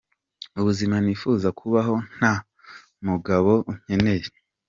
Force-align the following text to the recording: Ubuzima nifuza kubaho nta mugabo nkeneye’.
Ubuzima 0.59 0.95
nifuza 1.03 1.47
kubaho 1.59 1.95
nta 2.15 2.33
mugabo 3.07 3.51
nkeneye’. 3.83 4.25